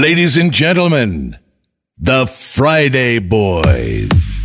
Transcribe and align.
Ladies 0.00 0.38
and 0.38 0.50
gentlemen, 0.50 1.36
the 1.98 2.26
Friday 2.26 3.18
Boys. 3.18 4.39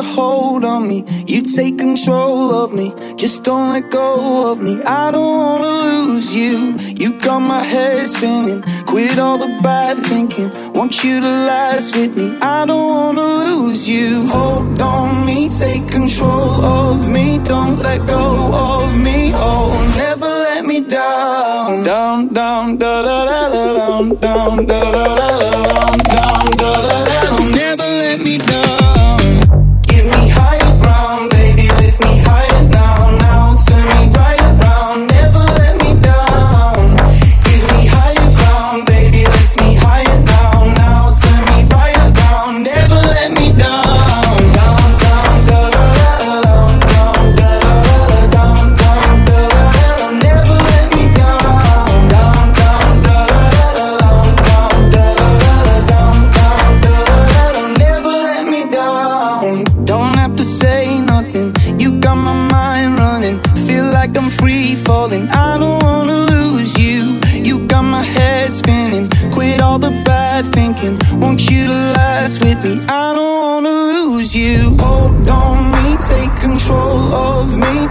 A 0.00 0.02
hold 0.02 0.64
on 0.64 0.88
me. 0.88 0.98
You 1.26 1.42
take 1.42 1.76
control 1.78 2.54
of 2.62 2.72
me. 2.72 2.88
Just 3.16 3.44
don't 3.44 3.68
let 3.74 3.90
go 3.90 4.50
of 4.50 4.56
me. 4.66 4.74
I 4.82 5.10
don't 5.14 5.36
wanna 5.44 5.74
lose 5.88 6.34
you. 6.34 6.56
You 7.00 7.08
got 7.26 7.40
my 7.54 7.62
head 7.72 8.08
spinning. 8.08 8.62
Quit 8.90 9.18
all 9.18 9.38
the 9.38 9.52
bad 9.62 9.94
thinking. 10.10 10.50
Want 10.78 10.92
you 11.04 11.20
to 11.20 11.32
last 11.50 11.96
with 11.96 12.16
me. 12.16 12.28
I 12.58 12.60
don't 12.70 12.88
wanna 12.98 13.28
lose 13.44 13.82
you. 13.88 14.26
Hold 14.28 14.80
on 14.80 15.26
me. 15.28 15.38
Take 15.62 15.86
control 15.98 16.50
of 16.80 17.08
me. 17.16 17.26
Don't 17.52 17.78
let 17.86 18.00
go 18.06 18.24
of 18.68 18.88
me. 19.06 19.18
Oh, 19.34 19.68
never 19.96 20.30
let 20.46 20.62
me 20.70 20.78
down. 20.80 21.84
Down, 21.92 22.18
down, 22.38 22.76
da 22.82 23.02
da 23.06 23.18
da 23.30 23.40
da 23.54 23.64
down, 23.78 24.08
down, 24.24 24.66
da 24.70 24.80
da 24.96 25.04
da 25.18 25.28
da 25.40 25.50
down, 25.72 25.98
down, 26.14 26.44
da 26.60 26.72
da 26.86 27.09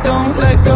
don't 0.03 0.37
let 0.37 0.65
go. 0.65 0.68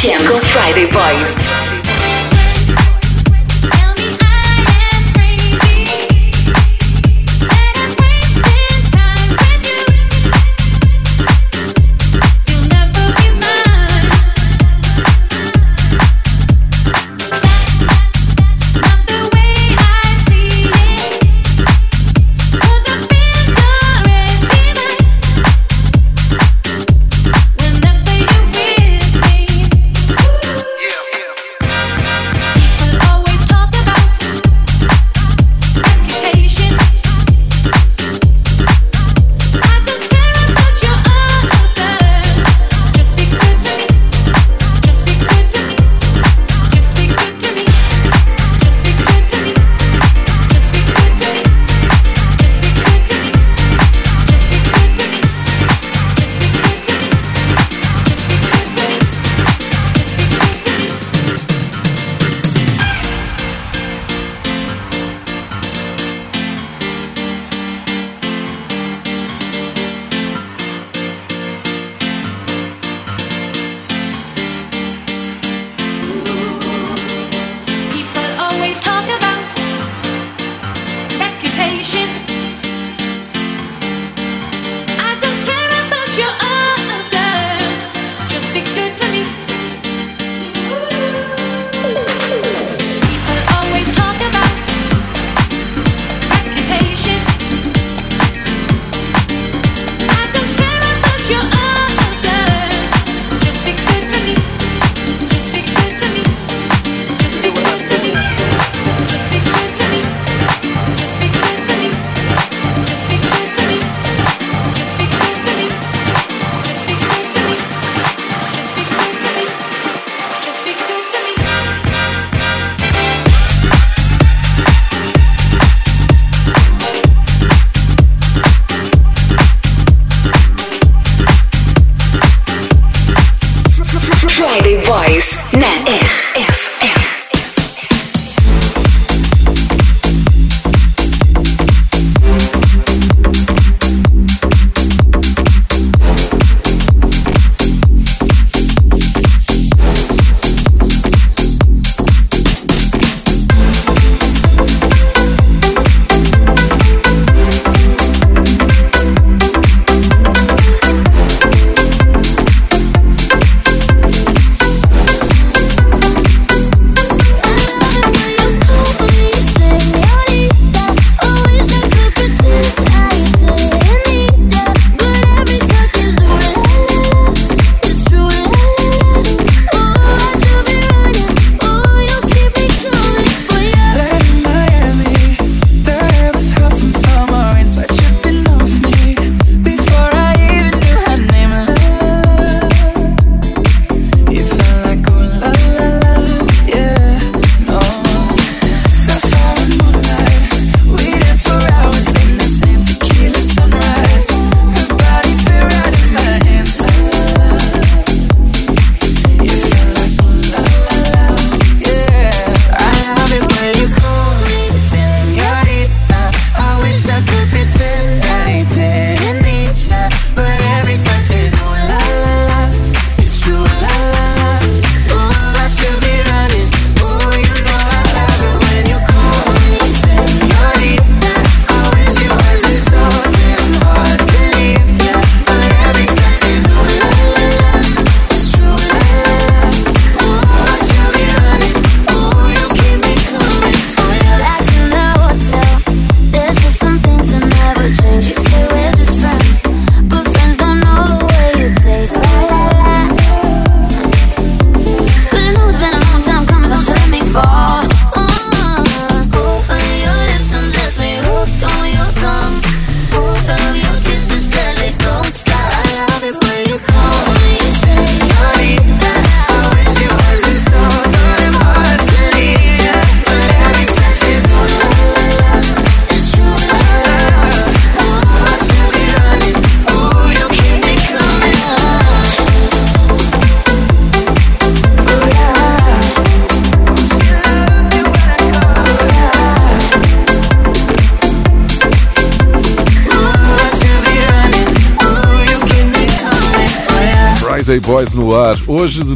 Jam 0.00 0.16
com 0.28 0.40
Friday 0.40 0.86
Boys. 0.92 1.77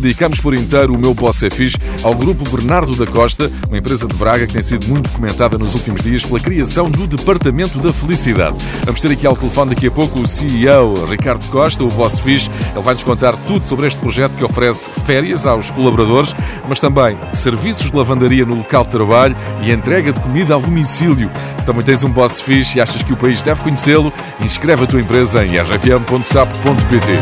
Dedicamos 0.02 0.40
por 0.40 0.52
inteiro 0.52 0.94
o 0.94 0.98
meu 0.98 1.14
Boss 1.14 1.44
é 1.44 1.50
Fixe 1.50 1.78
ao 2.02 2.12
grupo 2.12 2.48
Bernardo 2.50 2.96
da 2.96 3.06
Costa, 3.06 3.48
uma 3.68 3.78
empresa 3.78 4.08
de 4.08 4.14
Braga 4.16 4.48
que 4.48 4.52
tem 4.52 4.62
sido 4.62 4.88
muito 4.88 5.08
comentada 5.10 5.56
nos 5.56 5.74
últimos 5.74 6.02
dias 6.02 6.24
pela 6.24 6.40
criação 6.40 6.90
do 6.90 7.06
Departamento 7.06 7.78
da 7.78 7.92
Felicidade. 7.92 8.56
Vamos 8.84 9.00
ter 9.00 9.12
aqui 9.12 9.24
ao 9.26 9.36
telefone 9.36 9.74
daqui 9.74 9.86
a 9.86 9.90
pouco 9.92 10.18
o 10.18 10.26
CEO 10.26 11.06
Ricardo 11.06 11.48
Costa, 11.50 11.84
o 11.84 11.88
Boss 11.88 12.18
Fixe. 12.18 12.50
Ele 12.72 12.82
vai 12.82 12.94
nos 12.94 13.04
contar 13.04 13.36
tudo 13.46 13.66
sobre 13.66 13.86
este 13.86 14.00
projeto 14.00 14.32
que 14.32 14.42
oferece 14.42 14.90
férias 15.06 15.46
aos 15.46 15.70
colaboradores, 15.70 16.34
mas 16.68 16.80
também 16.80 17.16
serviços 17.32 17.88
de 17.88 17.96
lavandaria 17.96 18.44
no 18.44 18.56
local 18.56 18.82
de 18.82 18.90
trabalho 18.90 19.36
e 19.62 19.70
entrega 19.70 20.12
de 20.12 20.18
comida 20.18 20.54
ao 20.54 20.60
domicílio. 20.60 21.30
Se 21.56 21.64
também 21.64 21.84
tens 21.84 22.02
um 22.02 22.10
Boss 22.10 22.40
Fixe 22.40 22.78
e 22.78 22.80
achas 22.80 23.04
que 23.04 23.12
o 23.12 23.16
país 23.16 23.40
deve 23.42 23.62
conhecê-lo, 23.62 24.12
inscreve 24.40 24.82
a 24.82 24.86
tua 24.86 25.00
empresa 25.00 25.46
em 25.46 25.56
rfm.sapo.pt. 25.56 27.12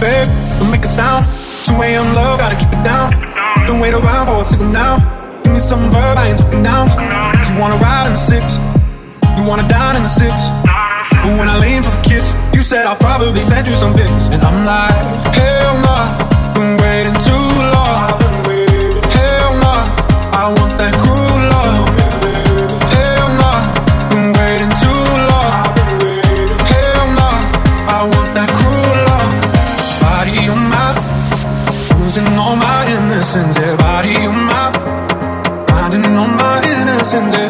Babe, 0.00 0.70
make 0.70 0.86
a 0.86 0.88
sound. 0.88 1.39
2 1.70 1.82
a.m. 1.82 2.14
low, 2.14 2.36
gotta 2.36 2.56
keep 2.56 2.72
it 2.72 2.82
down. 2.82 3.14
Don't 3.66 3.78
wait 3.78 3.94
around 3.94 4.26
for 4.26 4.42
a 4.42 4.44
signal 4.44 4.72
now. 4.72 4.98
Give 5.44 5.52
me 5.52 5.60
some 5.60 5.88
verb, 5.90 6.18
I 6.18 6.28
ain't 6.28 6.38
talking 6.38 6.64
down. 6.64 6.88
You 7.46 7.60
wanna 7.60 7.76
ride 7.76 8.06
in 8.06 8.14
the 8.18 8.22
six, 8.30 8.58
you 9.38 9.44
wanna 9.46 9.68
dine 9.68 9.94
in 9.94 10.02
the 10.02 10.08
six. 10.08 10.34
But 11.22 11.38
when 11.38 11.48
I 11.48 11.58
lean 11.60 11.82
for 11.82 11.90
the 11.94 12.02
kiss, 12.02 12.34
you 12.52 12.62
said 12.62 12.86
I'll 12.86 12.96
probably 12.96 13.44
send 13.44 13.66
you 13.68 13.76
some 13.76 13.94
pics. 13.94 14.28
And 14.34 14.42
I'm 14.42 14.64
like, 14.66 15.34
hell 15.36 15.78
nah, 15.86 16.54
been 16.54 16.76
waiting 16.82 17.14
too 17.22 17.46
long. 17.74 18.19
Innocence. 33.30 33.56
Yeah, 33.56 33.76
body 33.76 34.16
on 34.26 34.44
my, 34.46 35.66
finding 35.68 36.04
all 36.16 36.26
my 36.26 36.58
innocence. 36.64 37.34
Yeah, 37.34 37.49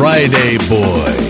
Friday 0.00 0.56
Boy. 0.66 1.29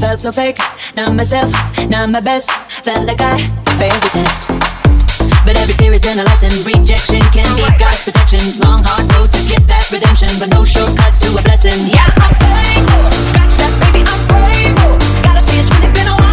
Boys. 0.00 0.20
so 0.22 0.32
fake. 0.32 0.58
Not 0.94 1.14
myself, 1.14 1.50
not 1.88 2.10
my 2.10 2.20
best. 2.20 2.50
Felt 2.84 3.06
like 3.06 3.20
I 3.20 3.38
failed 3.80 4.02
the 4.02 4.10
test. 4.12 4.48
But 5.44 5.56
every 5.56 5.74
tear 5.74 5.92
has 5.92 6.02
been 6.02 6.18
a 6.18 6.24
lesson. 6.24 6.52
Rejection 6.68 7.20
can 7.32 7.48
be 7.56 7.64
God's 7.78 8.04
protection. 8.04 8.42
Long, 8.60 8.82
hard 8.84 9.08
road 9.14 9.32
to 9.32 9.40
get 9.48 9.64
that 9.68 9.88
redemption, 9.90 10.28
but 10.38 10.50
no 10.50 10.64
shortcuts 10.64 11.18
to 11.24 11.32
a 11.32 11.42
blessing. 11.42 11.88
Yeah, 11.88 12.04
I'm 12.20 12.34
thankful. 12.36 13.08
Scratch 13.30 13.56
that, 13.56 13.72
baby, 13.88 14.04
I'm 14.04 14.22
grateful. 14.28 14.92
Gotta 15.24 15.40
see 15.40 15.56
it's 15.60 15.70
really 15.72 15.92
been 15.96 16.08
a 16.08 16.16
while, 16.18 16.25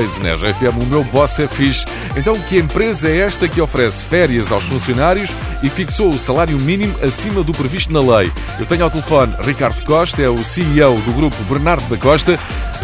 Boys, 0.00 0.18
na 0.18 0.34
RFM, 0.34 0.82
o 0.82 0.86
meu 0.86 1.04
boss 1.04 1.38
é 1.40 1.46
fixe. 1.46 1.84
Então, 2.16 2.34
que 2.34 2.56
empresa 2.56 3.10
é 3.10 3.18
esta 3.18 3.46
que 3.46 3.60
oferece 3.60 4.02
férias 4.02 4.50
aos 4.50 4.64
funcionários 4.64 5.30
e 5.62 5.68
fixou 5.68 6.08
o 6.08 6.18
salário 6.18 6.58
mínimo 6.58 6.94
acima 7.02 7.42
do 7.42 7.52
previsto 7.52 7.92
na 7.92 8.00
lei? 8.00 8.32
Eu 8.58 8.64
tenho 8.64 8.82
ao 8.82 8.90
telefone 8.90 9.34
Ricardo 9.42 9.84
Costa, 9.84 10.22
é 10.22 10.28
o 10.30 10.42
CEO 10.42 10.98
do 11.02 11.12
grupo 11.12 11.36
Bernardo 11.44 11.86
da 11.90 11.98
Costa. 11.98 12.38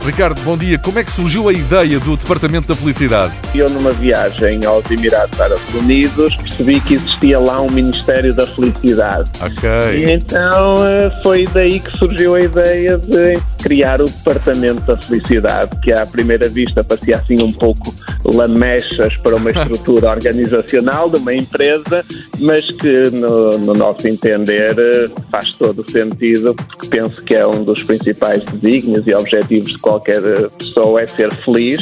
Ricardo, 0.04 0.40
bom 0.42 0.56
dia. 0.56 0.78
Como 0.78 0.98
é 0.98 1.04
que 1.04 1.10
surgiu 1.10 1.48
a 1.48 1.52
ideia 1.52 1.98
do 1.98 2.16
Departamento 2.16 2.68
da 2.68 2.74
Felicidade? 2.74 3.32
Eu, 3.54 3.68
numa 3.70 3.90
viagem 3.90 4.64
aos 4.64 4.88
Emirados 4.90 5.38
Árabes 5.40 5.74
Unidos, 5.74 6.34
percebi 6.36 6.80
que 6.80 6.94
existia 6.94 7.38
lá 7.38 7.60
um 7.60 7.70
Ministério 7.70 8.32
da 8.34 8.46
Felicidade. 8.46 9.30
Ok. 9.40 9.68
E 9.94 10.10
então 10.10 10.86
eh, 10.86 11.10
foi 11.22 11.46
daí 11.52 11.80
que 11.80 11.90
surgiu 11.98 12.34
a 12.34 12.40
ideia 12.40 12.98
de 12.98 13.38
criar 13.62 14.00
o 14.00 14.04
Departamento 14.04 14.82
da 14.82 14.96
Felicidade, 14.96 15.70
que 15.82 15.92
à 15.92 16.06
primeira 16.06 16.48
vista 16.48 16.84
parecia 16.84 17.16
assim 17.18 17.42
um 17.42 17.52
pouco 17.52 17.94
lamechas 18.24 19.16
para 19.18 19.36
uma 19.36 19.50
estrutura 19.52 20.10
organizacional 20.10 21.10
de 21.10 21.16
uma 21.16 21.34
empresa, 21.34 22.04
mas 22.40 22.70
que 22.70 23.10
no, 23.10 23.58
no 23.58 23.72
nosso 23.72 24.06
entender 24.06 24.76
eh, 24.78 25.08
faz 25.30 25.52
todo 25.52 25.80
o 25.80 25.90
sentido, 25.90 26.54
porque 26.54 26.88
penso 26.88 27.22
que 27.22 27.34
é 27.34 27.46
um 27.46 27.64
dos 27.64 27.82
principais 27.82 28.44
desígnios 28.44 29.06
e 29.06 29.14
objetivos 29.14 29.72
de 29.72 29.78
qualquer 29.86 30.20
pessoa 30.58 31.00
é 31.00 31.06
ser 31.06 31.32
feliz 31.44 31.78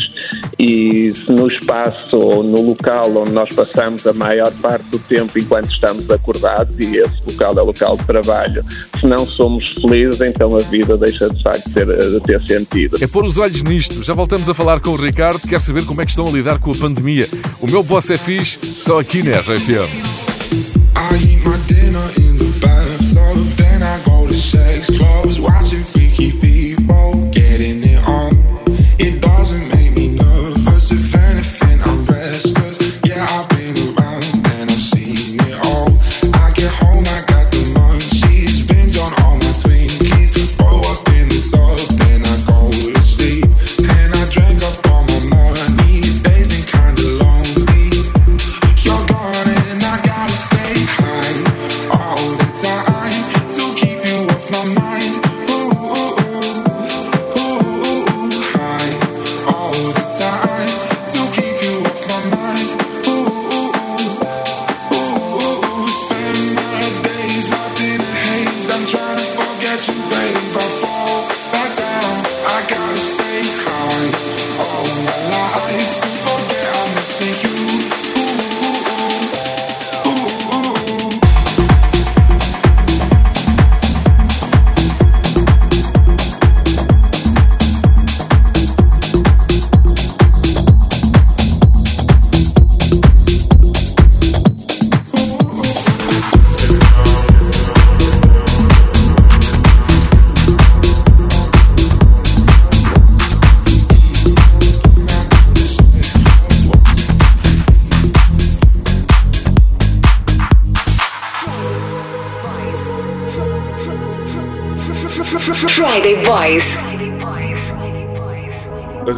e 0.58 1.10
se 1.14 1.32
no 1.32 1.48
espaço 1.48 2.18
ou 2.18 2.42
no 2.42 2.60
local 2.60 3.16
onde 3.16 3.32
nós 3.32 3.48
passamos 3.54 4.06
a 4.06 4.12
maior 4.12 4.52
parte 4.60 4.84
do 4.90 4.98
tempo 4.98 5.38
enquanto 5.38 5.70
estamos 5.70 6.10
acordados, 6.10 6.78
e 6.78 6.98
esse 6.98 7.14
local 7.26 7.54
é 7.56 7.62
o 7.62 7.64
local 7.64 7.96
de 7.96 8.04
trabalho, 8.04 8.62
se 9.00 9.06
não 9.06 9.26
somos 9.26 9.70
felizes, 9.70 10.20
então 10.20 10.54
a 10.54 10.58
vida 10.58 10.98
deixa 10.98 11.30
de 11.30 11.42
facto 11.42 11.70
ter, 11.72 11.86
de 11.86 12.20
ter 12.20 12.42
sentido. 12.42 12.98
É 13.00 13.06
pôr 13.06 13.24
os 13.24 13.38
olhos 13.38 13.62
nisto. 13.62 14.02
Já 14.02 14.12
voltamos 14.12 14.50
a 14.50 14.54
falar 14.54 14.80
com 14.80 14.90
o 14.90 14.96
Ricardo, 14.96 15.40
quer 15.48 15.60
saber 15.60 15.86
como 15.86 16.02
é 16.02 16.04
que 16.04 16.10
estão 16.10 16.28
a 16.28 16.30
lidar 16.30 16.58
com 16.58 16.72
a 16.72 16.74
pandemia. 16.74 17.26
O 17.58 17.66
meu 17.66 17.82
boss 17.82 18.10
é 18.10 18.18
fixe, 18.18 18.58
só 18.62 19.00
aqui 19.00 19.22
na 19.22 19.38
RFM. 19.38 19.88
I 20.94 21.16
eat 21.16 21.44
my 21.44 21.56
dinner 21.66 22.23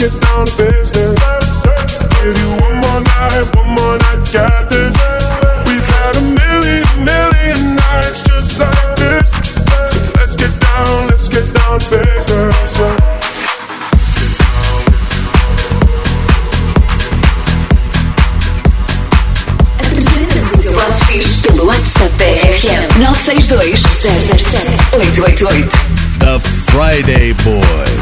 get 0.00 0.18
down 0.22 0.46
to 0.46 0.56
business. 0.56 1.20
Give 2.24 2.38
you 2.40 2.50
one. 2.64 2.80
We've 5.68 5.88
had 5.92 6.16
a 6.16 6.24
million, 6.40 6.88
million 7.04 7.76
just 8.24 8.58
like 8.58 8.96
this. 8.96 9.28
Let's 10.16 10.36
get 10.36 10.58
down, 10.58 11.08
let's 11.08 11.28
get 11.28 11.44
down 11.52 11.80
WhatsApp 21.60 22.16
962 22.96 23.76
007 23.76 24.72
888. 24.96 25.68
The 26.20 26.40
Friday 26.72 27.32
Boys. 27.44 27.99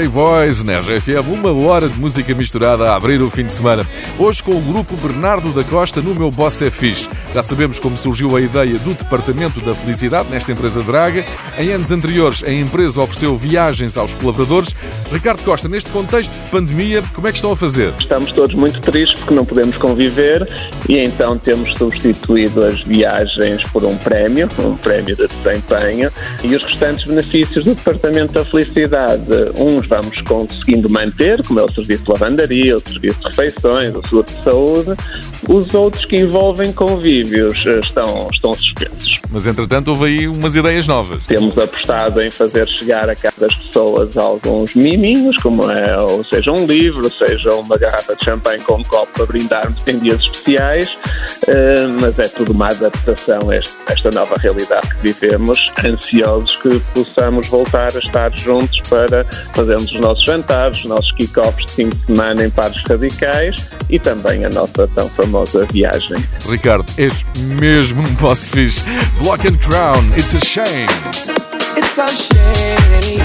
Friday 0.00 0.08
Boys 0.08 0.62
na 0.62 0.80
RFM, 0.80 1.28
uma 1.30 1.52
hora 1.52 1.86
de 1.86 2.00
música 2.00 2.34
misturada 2.34 2.90
a 2.90 2.96
abrir 2.96 3.20
o 3.20 3.28
fim 3.28 3.44
de 3.44 3.52
semana. 3.52 3.86
Hoje 4.18 4.42
com 4.42 4.52
o 4.52 4.60
grupo 4.60 4.96
Bernardo 4.96 5.52
da 5.52 5.62
Costa 5.62 6.00
no 6.00 6.14
Meu 6.14 6.30
Boss 6.30 6.62
é 6.62 6.70
Fixe. 6.70 7.06
Já 7.34 7.42
sabemos 7.42 7.78
como 7.78 7.98
surgiu 7.98 8.34
a 8.34 8.40
ideia 8.40 8.78
do 8.78 8.94
Departamento 8.94 9.60
da 9.60 9.74
Felicidade 9.74 10.30
nesta 10.30 10.52
empresa 10.52 10.82
Draga. 10.82 11.24
Em 11.58 11.70
anos 11.72 11.92
anteriores, 11.92 12.42
a 12.42 12.50
empresa 12.50 13.00
ofereceu 13.00 13.36
viagens 13.36 13.98
aos 13.98 14.14
colaboradores. 14.14 14.74
Ricardo 15.12 15.42
Costa, 15.42 15.68
neste 15.68 15.90
contexto 15.90 16.32
de 16.32 16.50
pandemia, 16.50 17.02
como 17.14 17.28
é 17.28 17.30
que 17.30 17.36
estão 17.36 17.52
a 17.52 17.56
fazer? 17.56 17.92
Estamos 17.98 18.32
todos 18.32 18.54
muito 18.54 18.80
tristes 18.80 19.18
porque 19.18 19.34
não 19.34 19.44
podemos 19.44 19.76
conviver 19.76 20.48
e 20.88 20.98
então 20.98 21.36
temos 21.36 21.74
substituído 21.74 22.64
as 22.64 22.80
viagens 22.82 23.62
por 23.64 23.84
um 23.84 23.96
prémio, 23.98 24.48
um 24.58 24.76
prémio 24.76 25.14
de 25.14 25.28
desempenho 25.28 26.10
e 26.42 26.54
os 26.54 26.62
restantes 26.62 27.04
benefícios 27.04 27.64
do 27.64 27.74
Departamento 27.74 28.32
da 28.32 28.44
Felicidade. 28.44 29.26
Uns 29.56 29.89
vamos 29.90 30.20
conseguindo 30.22 30.88
manter, 30.88 31.44
como 31.44 31.58
é 31.58 31.64
o 31.64 31.72
serviço 31.72 32.04
de 32.04 32.10
lavandaria, 32.10 32.76
o 32.76 32.80
serviço 32.80 33.18
de 33.18 33.26
refeições, 33.26 33.94
o 33.94 34.02
seguro 34.02 34.26
de 34.26 34.44
saúde. 34.44 34.90
Os 35.48 35.74
outros 35.74 36.04
que 36.04 36.16
envolvem 36.16 36.72
convívios 36.72 37.66
eh, 37.66 37.80
estão, 37.80 38.28
estão 38.32 38.54
suspensos. 38.54 39.20
Mas 39.30 39.46
entretanto 39.46 39.88
houve 39.88 40.06
aí 40.06 40.28
umas 40.28 40.56
ideias 40.56 40.86
novas. 40.86 41.22
Temos 41.26 41.56
apostado 41.56 42.20
em 42.20 42.30
fazer 42.30 42.68
chegar 42.68 43.08
a 43.08 43.14
cada 43.16 43.40
das 43.40 43.56
pessoas 43.56 44.16
alguns 44.16 44.74
miminhos, 44.74 45.36
como 45.38 45.68
é, 45.70 45.98
ou 45.98 46.22
seja, 46.24 46.52
um 46.52 46.66
livro, 46.66 47.10
seja 47.10 47.52
uma 47.54 47.76
garrafa 47.78 48.14
de 48.14 48.24
champanhe 48.24 48.60
com 48.60 48.74
um 48.74 48.84
copo 48.84 49.10
para 49.14 49.26
brindarmos 49.26 49.78
em 49.88 49.98
dias 49.98 50.20
especiais, 50.20 50.96
eh, 51.48 51.86
mas 51.98 52.18
é 52.18 52.28
tudo 52.28 52.52
uma 52.52 52.68
adaptação 52.68 53.50
a 53.50 53.56
esta 53.90 54.10
nova 54.10 54.36
realidade 54.36 54.88
que 54.94 55.12
vivemos, 55.12 55.72
ansiosos 55.82 56.56
que 56.56 56.78
possamos 56.94 57.48
voltar 57.48 57.96
a 57.96 57.98
estar 57.98 58.30
juntos 58.38 58.80
para 58.88 59.24
fazermos 59.54 59.90
os 59.90 60.00
nossos 60.00 60.24
jantares, 60.24 60.78
os 60.78 60.84
nossos 60.84 61.10
kick-offs 61.12 61.66
de 61.66 61.72
fim 61.72 61.88
de 61.88 62.06
semana 62.06 62.44
em 62.44 62.50
pares 62.50 62.82
radicais 62.84 63.70
e 63.88 63.98
também 63.98 64.44
a 64.44 64.50
nossa 64.50 64.86
tão 64.88 65.08
famosa 65.30 65.64
viagem. 65.70 66.22
Ricardo, 66.48 66.84
és 66.96 67.24
mesmo 67.38 68.02
um 68.02 68.14
boss 68.14 68.48
fixe. 68.48 68.82
Block 69.22 69.46
and 69.46 69.56
Crown, 69.58 70.12
it's 70.16 70.34
a 70.34 70.40
shame. 70.40 70.88
It's 71.76 71.96
a 71.96 72.08
shame 72.08 73.22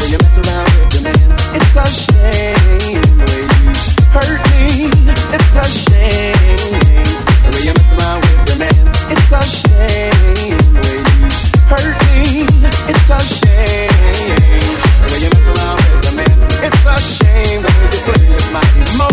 when 0.00 0.10
you 0.10 0.18
mess 0.18 0.36
around 0.38 0.66
with 0.74 0.90
the 0.90 1.00
man. 1.02 1.14
It's 1.54 1.76
a 1.76 1.86
shame 1.86 3.00
the 3.16 3.24
way 3.30 3.42
you 3.46 3.70
hurt 4.10 4.40
me. 4.50 4.90
It's 5.32 5.56
a 5.56 5.64
shame 5.70 6.34
the 7.44 7.50
way 7.54 7.62
you 7.62 7.72
mess 7.74 7.92
around 7.94 8.20
with 8.22 8.42
the 8.46 8.56
man. 8.58 8.74
It's 9.08 9.30
a 9.30 9.42
shame 9.46 10.58
the 10.74 10.80
way 10.82 10.98
you 10.98 11.30
hurt 11.70 11.94
me. 12.10 12.46
It's 12.90 13.08
a 13.08 13.20
shame 13.22 13.90
the 14.98 15.06
way 15.12 15.20
you 15.22 15.30
mess 15.30 15.46
around 15.46 15.78
with 15.78 16.02
the 16.02 16.12
man. 16.16 16.36
It's 16.66 16.84
a 16.84 16.96
shame 16.98 17.62
the 17.62 17.70
way 17.70 17.86
you 17.86 18.00
play 18.02 18.34
with 18.34 18.50
my 18.52 18.64
emotions. 18.90 19.09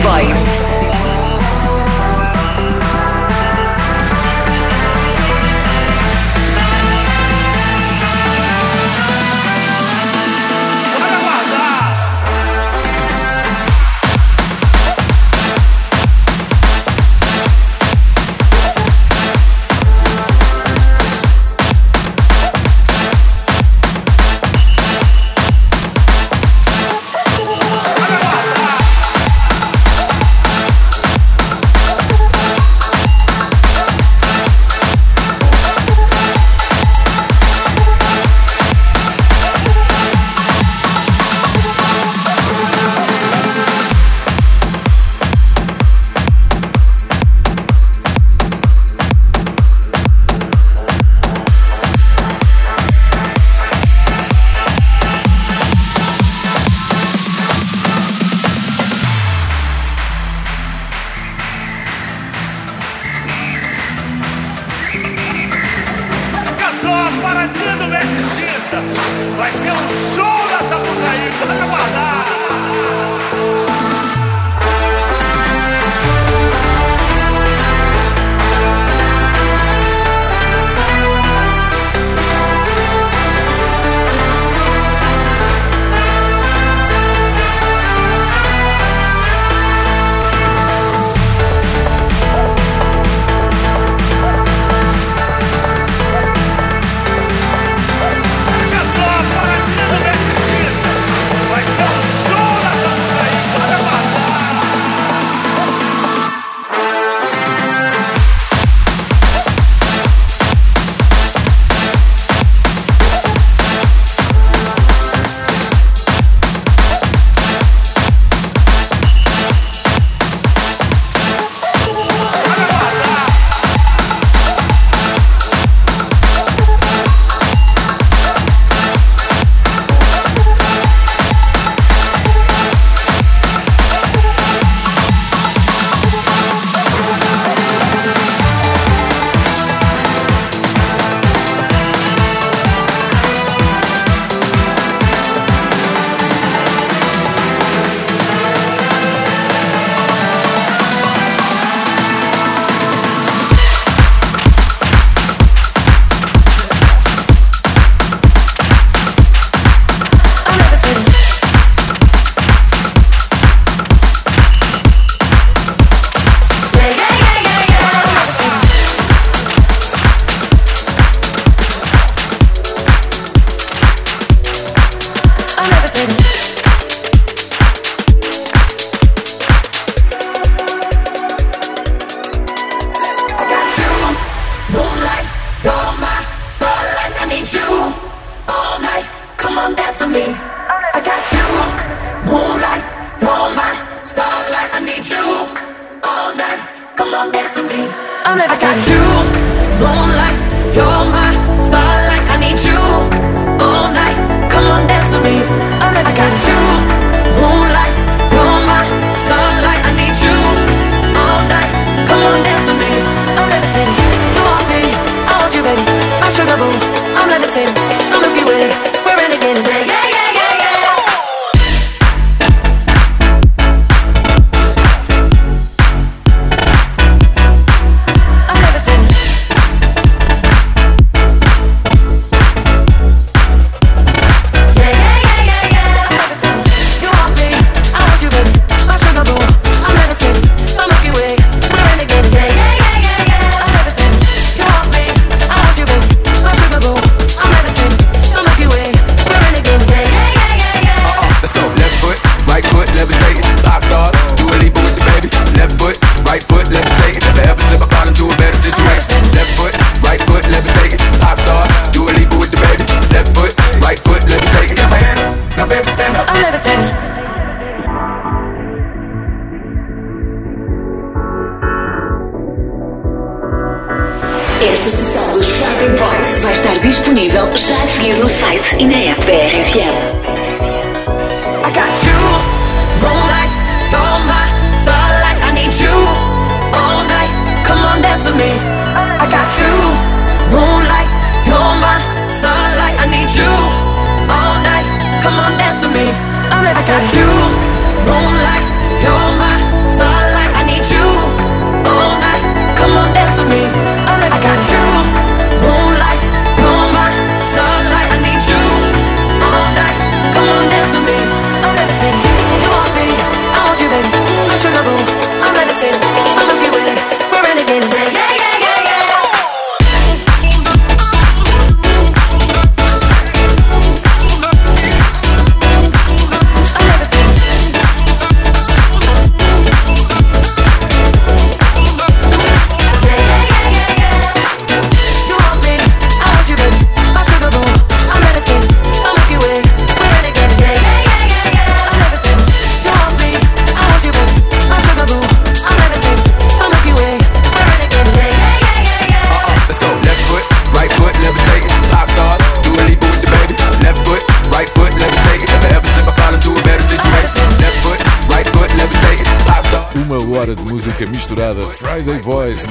Bye. 0.00 0.41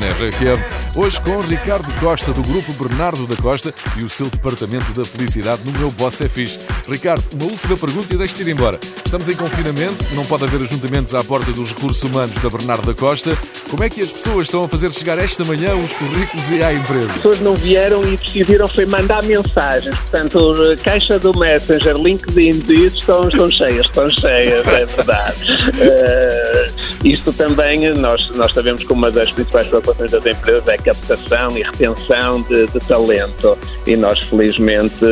Región. 0.10 0.81
Hoje 0.94 1.22
com 1.22 1.38
Ricardo 1.40 1.88
Costa, 2.02 2.34
do 2.34 2.44
grupo 2.44 2.74
Bernardo 2.74 3.26
da 3.26 3.38
Costa 3.38 3.74
e 3.98 4.04
o 4.04 4.10
seu 4.10 4.28
departamento 4.28 4.92
da 4.92 5.06
felicidade 5.06 5.62
no 5.64 5.72
meu 5.80 5.90
Boss 5.90 6.20
é 6.20 6.28
Fixe. 6.28 6.60
Ricardo, 6.86 7.24
uma 7.34 7.46
última 7.46 7.78
pergunta 7.78 8.14
e 8.14 8.18
deixe-te 8.18 8.42
ir 8.42 8.50
embora. 8.50 8.78
Estamos 9.06 9.26
em 9.30 9.36
confinamento, 9.36 10.04
não 10.14 10.26
pode 10.26 10.44
haver 10.44 10.62
ajuntamentos 10.62 11.16
à 11.16 11.24
porta 11.24 11.50
dos 11.54 11.70
recursos 11.72 12.04
humanos 12.04 12.36
da 12.42 12.50
Bernardo 12.50 12.86
da 12.86 12.94
Costa. 12.94 13.38
Como 13.70 13.86
é 13.86 13.90
que 13.90 14.02
as 14.02 14.12
pessoas 14.12 14.48
estão 14.48 14.66
a 14.66 14.68
fazer 14.68 14.92
chegar 14.92 15.18
esta 15.18 15.46
manhã 15.46 15.76
os 15.76 15.94
currículos 15.94 16.52
e 16.52 16.62
à 16.62 16.74
empresa? 16.74 17.06
As 17.06 17.14
pessoas 17.14 17.40
não 17.40 17.56
vieram 17.56 18.04
e 18.04 18.18
decidiram 18.18 18.68
foi 18.68 18.86
mandar 18.86 19.24
mensagens. 19.24 19.98
Portanto, 19.98 20.76
caixa 20.84 21.18
do 21.18 21.38
Messenger, 21.38 21.96
LinkedIn, 21.96 22.60
disso 22.60 22.98
estão, 22.98 23.30
estão 23.30 23.50
cheias, 23.50 23.86
estão 23.86 24.10
cheias, 24.10 24.68
é 24.68 24.86
verdade. 24.86 25.72
Eh, 25.82 26.72
isto 27.04 27.34
também, 27.34 27.92
nós, 27.94 28.30
nós 28.36 28.54
sabemos 28.54 28.84
que 28.84 28.94
uma 28.94 29.10
das 29.10 29.32
principais 29.32 29.68
preocupações 29.68 30.12
das 30.12 30.26
empresas 30.26 30.68
é 30.68 30.78
captação 30.82 31.58
e 31.58 31.64
retenção 31.64 32.42
de, 32.44 32.68
de 32.68 32.80
talento. 32.82 33.58
E 33.86 33.96
nós, 33.96 34.20
felizmente, 34.20 35.04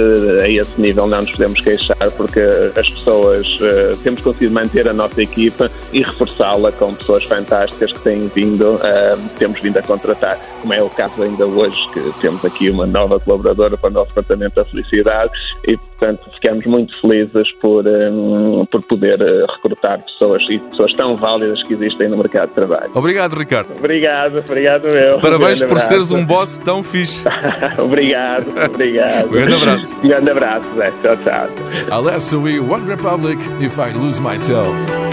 a 0.43 0.47
esse 0.47 0.79
nível 0.79 1.07
não 1.07 1.21
nos 1.21 1.31
podemos 1.31 1.59
queixar, 1.61 2.11
porque 2.17 2.39
as 2.75 2.89
pessoas, 2.89 3.59
eh, 3.61 3.95
temos 4.03 4.21
conseguido 4.21 4.53
manter 4.53 4.87
a 4.87 4.93
nossa 4.93 5.21
equipa 5.21 5.71
e 5.91 6.01
reforçá-la 6.01 6.71
com 6.71 6.93
pessoas 6.93 7.23
fantásticas 7.23 7.91
que 7.93 7.99
têm 7.99 8.27
vindo, 8.27 8.79
eh, 8.83 9.17
temos 9.37 9.59
vindo 9.59 9.77
a 9.77 9.81
contratar, 9.81 10.37
como 10.61 10.73
é 10.73 10.81
o 10.81 10.89
caso 10.89 11.23
ainda 11.23 11.45
hoje, 11.45 11.77
que 11.93 12.13
temos 12.21 12.43
aqui 12.45 12.69
uma 12.69 12.85
nova 12.85 13.19
colaboradora 13.19 13.77
para 13.77 13.89
o 13.89 13.93
nosso 13.93 14.09
Departamento 14.09 14.55
da 14.55 14.65
Felicidade 14.65 15.31
e, 15.67 15.77
portanto, 15.77 16.29
ficamos 16.35 16.65
muito 16.65 16.99
felizes 17.01 17.51
por, 17.61 17.85
eh, 17.87 18.11
por 18.71 18.81
poder 18.83 19.19
recrutar 19.53 20.03
pessoas 20.05 20.43
e 20.49 20.59
pessoas 20.59 20.93
tão 20.93 21.15
válidas 21.15 21.61
que 21.63 21.73
existem 21.73 22.09
no 22.09 22.17
mercado 22.17 22.49
de 22.49 22.55
trabalho. 22.55 22.91
Obrigado, 22.93 23.35
Ricardo. 23.35 23.71
Obrigado, 23.77 24.39
obrigado 24.39 24.87
eu. 24.89 25.19
Parabéns 25.19 25.58
Por 25.67 25.79
seres 25.79 26.11
um 26.11 26.25
boss 26.25 26.57
tão 26.57 26.83
fixe. 26.83 27.23
obrigado, 27.77 28.47
obrigado. 28.65 29.27
Um 29.27 29.31
grande 29.31 29.53
abraço. 29.55 29.97
Um 29.97 30.07
grande 30.07 30.31
abraço, 30.31 30.65
Zé. 30.75 30.91
Tchau, 31.01 31.17
tchau. 31.17 31.47
Alesso 31.91 32.47
e 32.47 32.59
One 32.59 32.87
Republic, 32.87 33.41
If 33.59 33.77
I 33.77 33.91
Lose 33.91 34.21
Myself. 34.21 35.08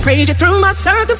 Praise 0.00 0.28
you 0.28 0.34
through 0.34 0.60
my 0.60 0.72
circumstance. 0.72 1.19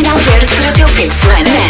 Final 0.00 0.18
verde 0.20 0.46
para 0.56 0.86
o 0.86 0.88
fim 0.88 1.10
de. 1.10 1.69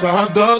that's 0.00 0.12
why 0.12 0.20
hot 0.20 0.34
dog. 0.34 0.57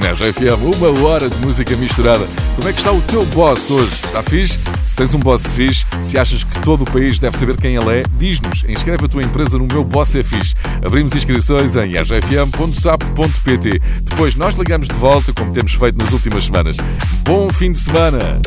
Na 0.00 0.12
RFM, 0.12 0.76
uma 0.76 0.88
hora 1.06 1.28
de 1.28 1.36
música 1.38 1.76
misturada. 1.76 2.26
Como 2.56 2.68
é 2.68 2.72
que 2.72 2.78
está 2.78 2.90
o 2.90 3.00
teu 3.02 3.24
boss 3.26 3.70
hoje? 3.70 3.92
Está 4.04 4.22
fixe? 4.22 4.58
Se 4.84 4.96
tens 4.96 5.14
um 5.14 5.18
boss 5.18 5.46
fixe, 5.52 5.84
se 6.02 6.18
achas 6.18 6.42
que 6.42 6.58
todo 6.60 6.82
o 6.82 6.90
país 6.90 7.18
deve 7.18 7.36
saber 7.36 7.56
quem 7.56 7.76
ele 7.76 8.00
é, 8.00 8.02
diz-nos. 8.18 8.64
Inscreve 8.66 9.04
a 9.04 9.08
tua 9.08 9.22
empresa 9.22 9.58
no 9.58 9.66
meu 9.66 9.84
Boss 9.84 10.16
é 10.16 10.22
Fixe. 10.22 10.54
Abrimos 10.84 11.14
inscrições 11.14 11.76
em 11.76 11.94
rfm.sap.pt. 11.96 13.80
Depois 14.02 14.34
nós 14.34 14.54
ligamos 14.54 14.88
de 14.88 14.94
volta, 14.94 15.32
como 15.32 15.52
temos 15.52 15.74
feito 15.74 15.98
nas 15.98 16.12
últimas 16.12 16.46
semanas. 16.46 16.76
Bom 17.24 17.50
fim 17.50 17.72
de 17.72 17.78
semana! 17.78 18.40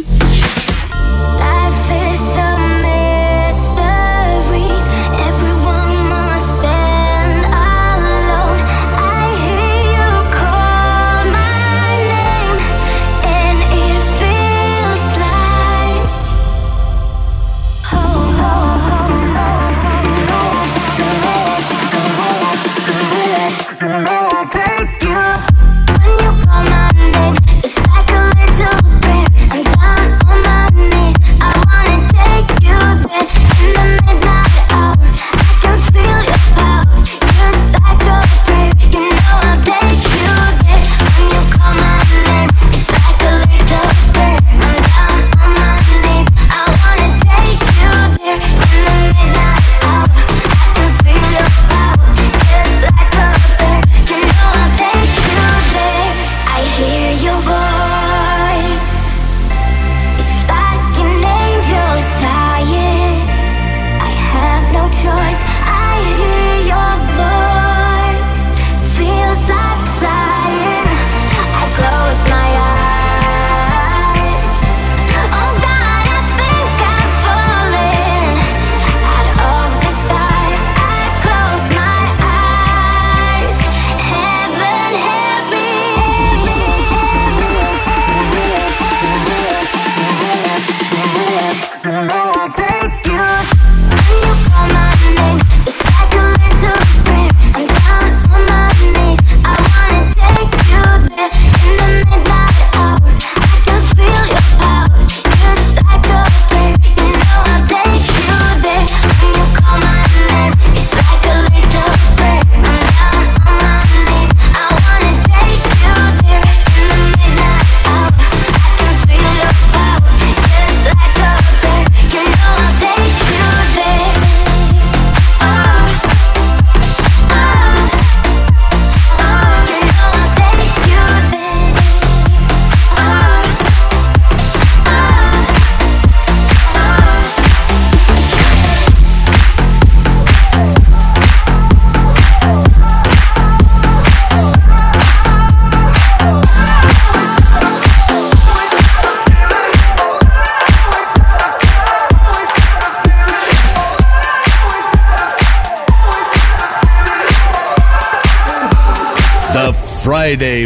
Friday 160.34 160.63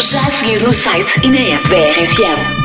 já 0.00 0.20
a 0.20 0.30
seguir 0.30 0.62
no 0.62 0.72
site 0.72 1.20
e 1.22 1.30
na 1.30 1.56
app 1.56 1.68
da 1.68 1.76
RFM. 1.76 2.55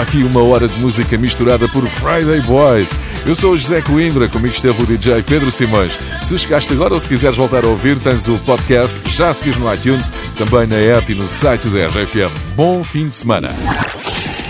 Aqui 0.00 0.24
uma 0.24 0.42
hora 0.42 0.66
de 0.66 0.80
música 0.80 1.18
misturada 1.18 1.68
por 1.68 1.86
Friday 1.86 2.40
Boys. 2.40 2.90
Eu 3.26 3.34
sou 3.34 3.52
o 3.52 3.58
José 3.58 3.82
Coimbra, 3.82 4.28
comigo 4.28 4.54
esteve 4.54 4.82
o 4.82 4.86
DJ 4.86 5.22
Pedro 5.22 5.50
Simões. 5.50 5.92
Se 6.22 6.38
chegaste 6.38 6.72
agora 6.72 6.94
ou 6.94 7.00
se 7.00 7.06
quiseres 7.06 7.36
voltar 7.36 7.66
a 7.66 7.68
ouvir, 7.68 7.98
tens 7.98 8.26
o 8.26 8.38
podcast 8.38 8.98
já 9.10 9.30
seguir 9.34 9.58
no 9.58 9.72
iTunes, 9.72 10.10
também 10.38 10.66
na 10.66 10.76
app 10.76 11.12
e 11.12 11.14
no 11.14 11.28
site 11.28 11.68
da 11.68 11.86
RFM. 11.88 12.34
Bom 12.56 12.82
fim 12.82 13.08
de 13.08 13.14
semana. 13.14 13.50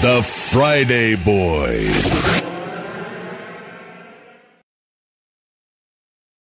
The 0.01 0.22
Friday 0.22 1.16
Boys. 1.16 2.49